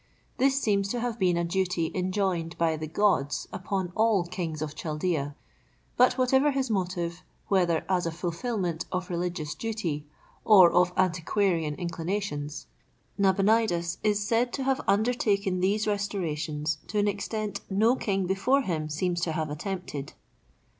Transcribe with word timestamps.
This 0.39 0.59
seems 0.59 0.89
to 0.89 0.99
have 0.99 1.19
been 1.19 1.37
a 1.37 1.43
duty 1.43 1.91
enjoined 1.93 2.57
by 2.57 2.75
the 2.75 2.87
gods 2.87 3.47
upon 3.53 3.91
all 3.93 4.23
kings 4.23 4.63
of 4.63 4.73
Chaldea. 4.73 5.35
But, 5.95 6.17
whatever 6.17 6.49
his 6.49 6.71
motive, 6.71 7.21
whether 7.49 7.85
as 7.87 8.07
a 8.07 8.11
fulfillment 8.11 8.85
of 8.91 9.11
religious 9.11 9.53
duty 9.53 10.07
or 10.43 10.71
of 10.71 10.91
antiquarian 10.97 11.75
inclinations, 11.75 12.65
Nabonidus 13.19 13.99
is 14.01 14.27
said 14.27 14.51
to 14.53 14.63
have 14.63 14.81
undertaken 14.87 15.59
these 15.59 15.85
restorations 15.85 16.79
to 16.87 16.97
an 16.97 17.07
extent 17.07 17.61
no 17.69 17.95
king 17.95 18.25
before 18.25 18.63
him 18.63 18.89
seems 18.89 19.21
to 19.21 19.33
have 19.33 19.51
attempted. 19.51 20.13